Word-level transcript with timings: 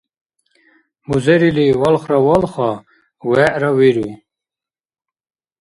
Бузерили 1.07 1.65
валхра 1.81 2.19
валха, 2.25 2.71
вегӀра 3.27 3.71
виру. 3.77 4.09